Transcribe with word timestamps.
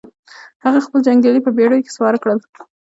هغه 0.63 0.79
خپل 0.85 0.99
جنګيالي 1.07 1.41
په 1.43 1.51
بېړيو 1.57 1.83
کې 1.85 1.93
سپاره 1.95 2.17
کړل. 2.23 2.39